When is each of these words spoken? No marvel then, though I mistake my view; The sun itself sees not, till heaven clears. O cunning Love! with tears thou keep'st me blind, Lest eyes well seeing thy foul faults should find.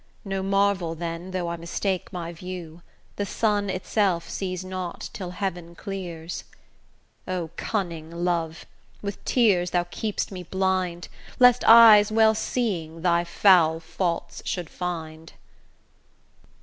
No 0.25 0.41
marvel 0.41 0.95
then, 0.95 1.29
though 1.29 1.47
I 1.47 1.57
mistake 1.57 2.11
my 2.11 2.33
view; 2.33 2.81
The 3.17 3.25
sun 3.27 3.69
itself 3.69 4.27
sees 4.27 4.65
not, 4.65 5.11
till 5.13 5.29
heaven 5.29 5.75
clears. 5.75 6.43
O 7.27 7.51
cunning 7.55 8.09
Love! 8.09 8.65
with 9.03 9.23
tears 9.25 9.69
thou 9.69 9.83
keep'st 9.83 10.31
me 10.31 10.41
blind, 10.41 11.07
Lest 11.37 11.63
eyes 11.65 12.11
well 12.11 12.33
seeing 12.33 13.03
thy 13.03 13.23
foul 13.23 13.79
faults 13.79 14.41
should 14.43 14.71
find. 14.71 15.33